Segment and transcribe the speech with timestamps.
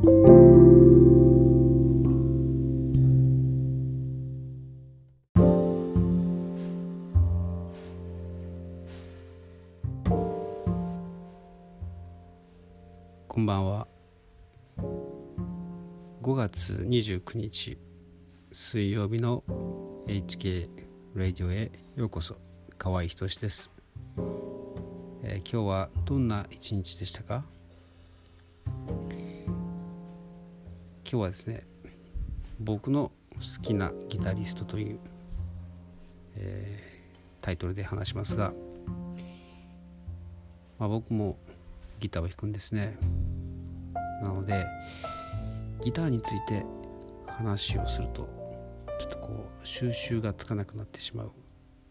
[0.00, 0.04] こ
[13.40, 13.88] んばんは。
[16.22, 17.76] 5月29日
[18.52, 19.42] 水曜日の
[20.06, 20.68] HK
[21.16, 22.36] ラジオへようこそ。
[22.78, 23.72] 河合仁です、
[25.24, 27.57] えー、今日はどんな一日でしたか？
[31.10, 31.66] 今日はですね
[32.60, 34.98] 僕の好きなギタリストという、
[36.36, 38.52] えー、タイトルで話しますが、
[40.78, 41.38] まあ、僕も
[41.98, 42.98] ギターを弾くんですね。
[44.22, 44.66] なので
[45.82, 46.66] ギターについて
[47.26, 48.28] 話をすると
[48.98, 51.32] ちょっとこう収集がつかなくなってしまう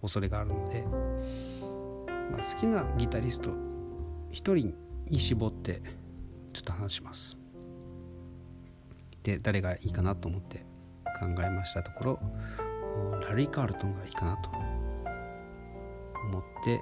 [0.00, 0.82] 恐れがあるので、
[2.30, 3.54] まあ、好きなギタリスト1
[4.30, 4.74] 人
[5.10, 5.82] に絞って
[6.54, 7.41] ちょっと話します。
[9.22, 10.64] で誰がいいかなと思って
[11.18, 12.20] 考えましたところ
[13.20, 14.50] ラリー・カールトンがいいかなと
[16.28, 16.80] 思って、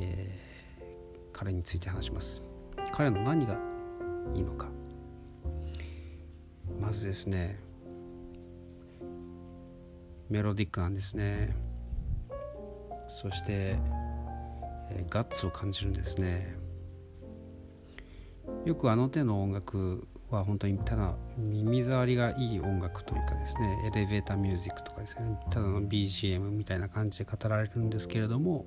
[0.00, 0.84] えー、
[1.32, 2.42] 彼について話します。
[2.92, 3.58] 彼の何が
[4.34, 4.68] いいのか。
[6.80, 7.58] まずですね
[10.28, 11.54] メロディックなんですね。
[13.08, 13.78] そして、
[14.90, 16.56] えー、ガッツを感じるんですね。
[18.64, 20.06] よくあの手の音楽
[20.36, 28.66] は本当にただ耳障りがいい音楽というかですねエレベーターミュージックとかですねただの BGM みたいな感じで語られるんですけれども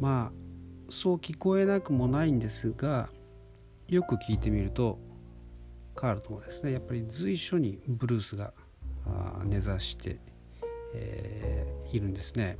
[0.00, 0.32] まあ
[0.90, 3.08] そう聞こえなくもないんですが
[3.88, 4.98] よく聞いてみると
[5.94, 8.52] カールトもですねやっぱり随所にブルースが
[9.44, 10.18] 根ざして、
[10.94, 12.56] えー、いるんですね。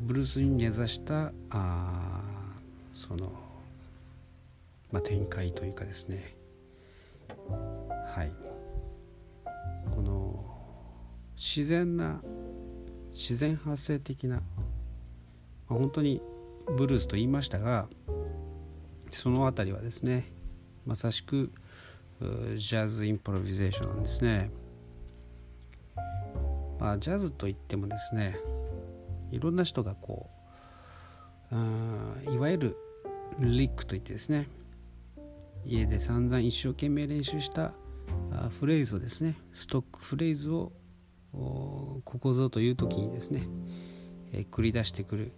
[0.00, 2.20] ブルースに根ざしたあ
[2.92, 3.32] その、
[4.90, 6.34] まあ、展開というかですね
[7.52, 8.32] はい
[9.90, 10.44] この
[11.36, 12.20] 自然な
[13.12, 14.42] 自然発生的な、ま
[15.70, 16.22] あ、本当に
[16.76, 17.88] ブルースと言いましたが
[19.10, 20.32] その辺りはですね
[20.86, 21.50] まさしく
[22.20, 24.50] ジャズインプロビゼーションなんですね。
[26.78, 28.36] まあ、ジャズといってもですね
[29.30, 30.28] いろんな人がこ
[31.52, 32.76] ういわゆる
[33.38, 34.48] リックといってですね
[35.64, 37.72] 家で散々一生懸命練習した
[38.58, 40.72] フレーズをですねストックフレーズを
[41.32, 43.48] ここぞという時にですね、
[44.32, 45.32] え、繰り出してくる、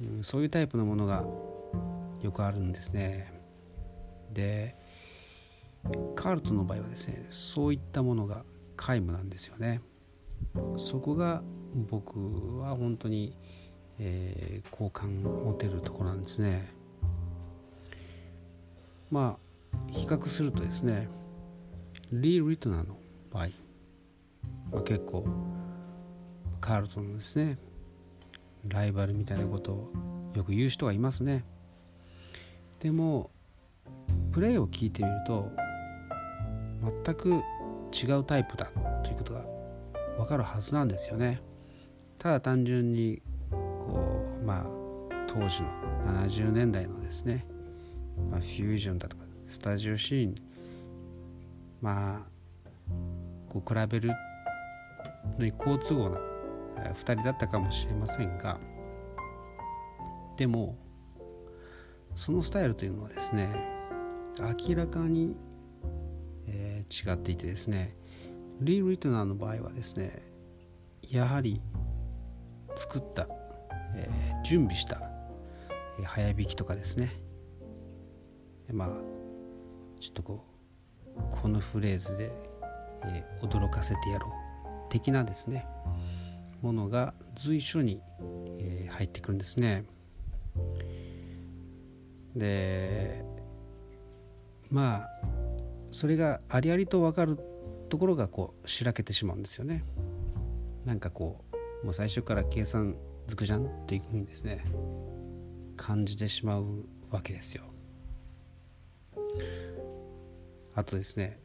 [0.00, 1.24] うん、そういうタイプのものが
[2.22, 3.32] よくあるんですね。
[4.32, 4.74] で
[6.14, 8.44] カールトの場合はですねそういったものが
[8.76, 9.80] 皆無なんですよね。
[10.76, 11.42] そこが
[11.74, 13.36] 僕は本当に、
[13.98, 16.75] えー、好感持てるところなんですね。
[19.10, 19.38] ま
[19.72, 21.08] あ比較するとですね
[22.12, 22.96] リー・リトナーの
[23.30, 23.48] 場合、
[24.72, 25.26] まあ、結構
[26.60, 27.58] カールトンのですね。
[28.68, 29.92] ライバルみたいなことを
[30.34, 31.44] よく言う人がいますね。
[32.80, 33.30] でも
[34.32, 35.50] プレーを聞いてみると
[37.04, 37.42] 全く
[37.92, 38.66] 違うタイプだ
[39.04, 39.44] ということが
[40.18, 41.40] 分かるはずなんですよね。
[42.18, 44.66] ただ単純にこうまあ
[45.26, 45.68] 当時の
[46.22, 47.46] 70年代のですね、
[48.30, 50.34] まあ、フュージョンだとかスタジオシーン。
[51.80, 52.36] まあ
[53.48, 54.10] こう比べる
[55.38, 56.18] のに好都合な
[56.92, 58.58] 2人だったかもしれませんが。
[60.36, 60.76] でも
[62.14, 63.48] そのスタイルというのはですね
[64.68, 65.36] 明らかに、
[66.46, 67.96] えー、違っていてですね
[68.60, 70.22] リー・リトナーの場合はですね
[71.02, 71.60] やはり
[72.74, 73.28] 作った、
[73.94, 75.00] えー、準備した、
[75.98, 77.12] えー、早弾きとかですね
[78.72, 78.88] まあ
[80.00, 80.44] ちょっとこ
[81.16, 82.30] うこのフレーズで、
[83.04, 84.30] えー、驚かせてやろう。
[84.88, 85.66] 的なですね
[86.62, 88.00] ものが随所に、
[88.58, 89.84] えー、入ってくるんですね。
[92.34, 93.24] で
[94.70, 95.08] まあ
[95.90, 97.38] それがありありと分かる
[97.88, 99.84] ところがこうしらけてしまうんですよね。
[100.84, 101.44] なんかこ
[101.82, 102.96] うもう最初から計算
[103.26, 104.64] づくじゃんっていうふうにですね。
[105.76, 107.64] 感じてしまうわけですよ。
[110.76, 111.40] あとですね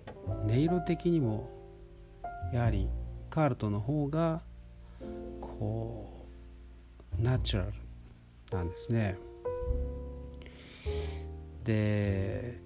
[0.45, 1.49] 音色的にも
[2.53, 2.87] やはり
[3.29, 4.43] カールトの方が
[5.39, 6.27] こ
[7.19, 7.73] うナチュラル
[8.51, 9.17] なんですね。
[11.63, 12.59] で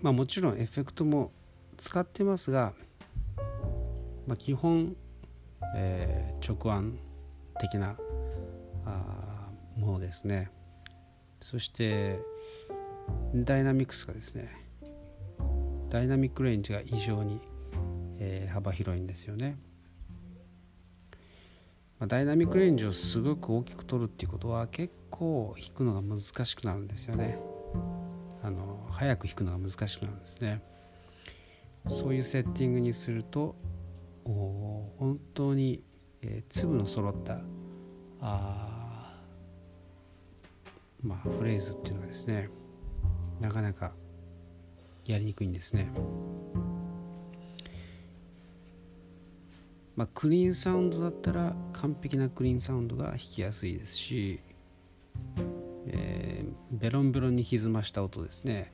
[0.00, 1.32] まあもちろんエフェクトも
[1.76, 2.74] 使ってますが
[4.28, 4.94] まあ、基本、
[5.74, 6.98] えー、直案
[7.58, 7.96] 的な
[8.84, 10.50] あものですね。
[11.40, 12.20] そして
[13.34, 14.67] ダイナミクスがですね
[15.90, 17.40] ダイナミックレンジが異常に、
[18.18, 19.58] えー、幅広いんですよね。
[21.98, 27.38] まあ、ダイナミックレンジをすごく大きく取るっていうことは結構弾くのが難しくなるんですよね。
[28.42, 30.62] あの早く弾くのが難しくなるんですね。
[31.86, 33.56] そういうセッティングにすると
[34.24, 35.82] 本当に、
[36.20, 37.40] えー、粒の揃った
[38.20, 39.16] あ
[41.02, 42.50] まあフレーズっていうのはですね
[43.40, 43.92] なかなか
[45.08, 45.90] やりにくいんですね。
[49.96, 54.38] まあ、クリーンサウンドだったら完璧なクリーンサウンドが弾きやすいですし、
[55.88, 58.70] えー、ベロンベロンに歪ました音ですね、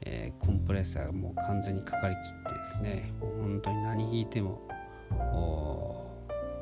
[0.00, 3.12] えー、コンプレッサーがもう完全にかかりきってですね。
[3.20, 4.62] 本当に何弾いても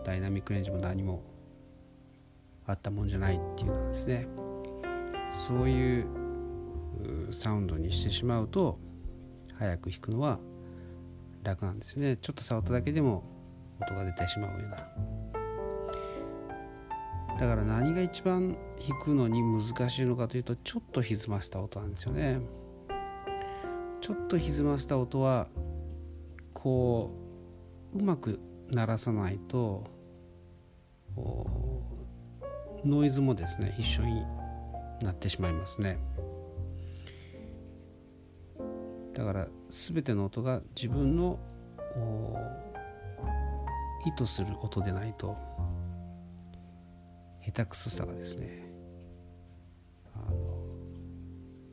[0.05, 1.23] ダイナミックレンジも何も
[2.67, 4.27] あったもんじゃないっていうのはですね。
[5.47, 6.20] そういう
[7.31, 8.79] サウンドにしてしまうと
[9.55, 10.39] 早く弾くのは
[11.43, 12.17] 楽なんですよね。
[12.17, 13.25] ちょっと触っただけでも
[13.81, 14.77] 音が出てしまうような。
[17.39, 22.41] だから何が一番弾くのに難しいのかというとちょっと歪ませた音なんですよね。
[24.03, 25.49] ちょっと歪ませた音は
[26.53, 27.15] こ
[27.95, 28.41] ううまく
[28.71, 29.85] 鳴らさないと
[32.85, 34.23] ノイズもですね一緒に
[35.03, 35.99] なってしまいますね。
[39.21, 41.39] だから全ての音が自分の
[44.07, 45.37] 意図する音でないと
[47.45, 48.65] 下手くそさがですね
[50.15, 50.37] あの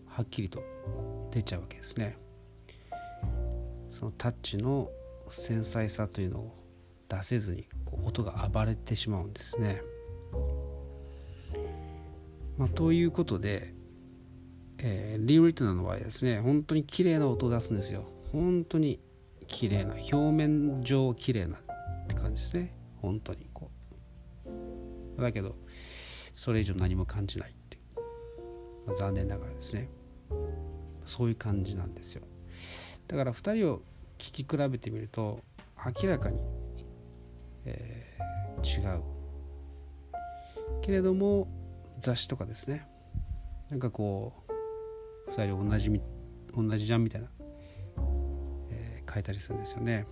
[0.08, 0.62] はっきりと
[1.32, 2.18] 出ちゃうわけですね
[3.90, 4.90] そのタッチの
[5.30, 6.56] 繊細さというのを
[7.08, 7.66] 出せずに
[8.04, 9.82] 音が暴れてしまうんですね。
[12.58, 13.74] まあ、ということで、
[14.79, 18.06] えー、リー・リトナの場合ですね本当に綺麗な音を出すんですよ。
[18.31, 19.00] 本当に
[19.47, 21.59] 綺麗な表面上綺麗なっ
[22.07, 22.74] て感じですね。
[23.01, 23.71] 本当にこ
[25.18, 25.21] う。
[25.21, 25.56] だけど
[26.33, 27.79] それ以上何も感じないって、
[28.85, 29.89] まあ、残念ながらですね。
[31.06, 32.24] そういう感じなんですよ。
[33.07, 33.81] だから2人を
[34.18, 35.39] 聞き比べてみると
[36.01, 36.39] 明らかに、
[37.65, 39.01] えー、違う。
[40.81, 41.47] けれども
[42.01, 42.85] 雑誌とかですね。
[43.69, 44.47] なんかこう
[45.38, 46.01] 2人同じ
[46.56, 47.28] 同じじゃんみたいな、
[48.72, 50.07] えー、書いたりするんですよね。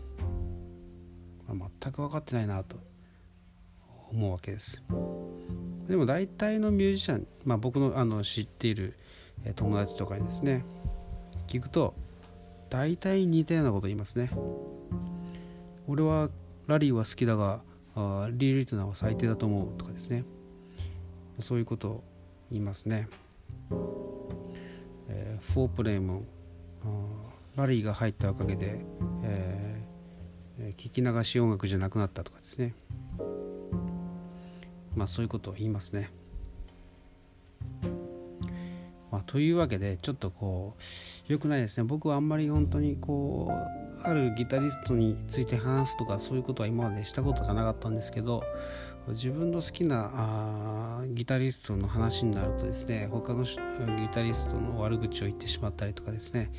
[1.48, 2.78] 全く分かってないなと
[4.12, 4.84] 思うわけです。
[5.88, 8.98] でも大体のミュージシャン、まあ、僕のあの知っている
[9.56, 10.66] 友達とかにですね
[11.48, 11.94] 聞くと
[12.70, 14.32] 大体似たようなこと言いますね。
[15.88, 16.30] 俺は
[16.68, 17.62] ラリーは好きだが
[17.96, 20.24] あリー・リトナーは最低だと思うとかですね。
[21.40, 22.04] そういうことを
[22.52, 23.08] 言いますね、
[25.42, 26.24] フォープレイも
[27.56, 28.86] ラリーが入ったおかげで、
[29.24, 29.84] え
[30.78, 32.74] 聞き流し音楽じゃなくなったとかですね
[34.96, 36.10] まあそういうことを言いますね。
[39.12, 40.84] まあ、というわけでちょっとこう
[41.28, 41.84] 良くないですね。
[41.84, 48.44] 僕はあんまり本当にこうあるギタリストについて話すとかそういうことは今までしたことがなかったんですけど
[49.10, 56.52] 自分の好きなあギタリストの話になるとですね他のギタリストの悪口を言ってしまったりとかですね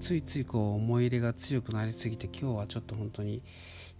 [0.00, 3.42] ついついこう思い入れが強くなりすぎて今日はちょっと本当に、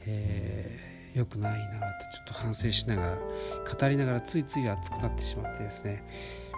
[0.07, 6.05] えー、良くないなってちょっと反省しながら語りながらついつい熱くなってしまってですね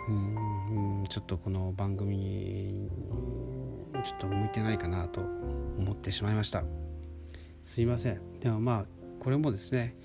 [0.08, 2.90] うんちょっとこの番組に
[4.04, 6.64] ちょっと向いてないかなと思ってしまいました。
[7.62, 8.40] すいません。
[8.40, 8.86] でもまあ
[9.18, 9.96] これもですね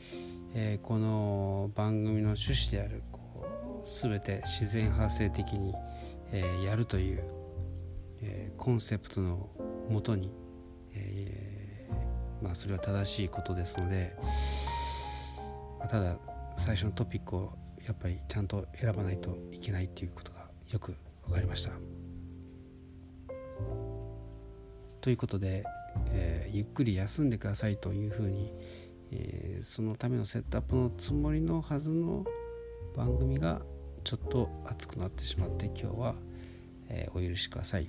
[0.54, 3.46] えー、この番組の趣旨であるこ
[3.82, 5.74] う全て自然発生的に、
[6.34, 7.24] えー、やるという、
[8.22, 9.50] えー、コンセプトの
[9.90, 10.30] もとに、
[10.94, 11.88] え
[12.42, 14.14] まあ、それは正しいことですので、
[15.90, 16.18] ただ
[16.58, 17.54] 最初のトピックを
[17.92, 20.96] やっぱりちゃんと選ばないといけないっていうことがよく
[21.26, 21.72] 分かりました。
[25.02, 25.66] ということで、
[26.12, 28.54] えゆっくり休んでくださいというふうに、
[29.12, 32.24] えー、そのためのセットアップのつもりのはずの
[32.96, 33.62] 番組が
[34.06, 36.16] ちょっと熱くなってしまって今日は、
[36.88, 37.88] えー、お許しください、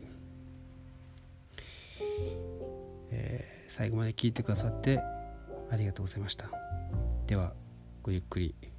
[3.10, 5.00] えー、最後まで聞いてくださって
[5.70, 6.50] ありがとうございました。
[7.28, 7.52] では
[8.02, 8.71] ごゆっくり。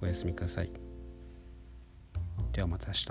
[0.00, 0.70] おやすみください。
[2.52, 3.06] ではまた明日。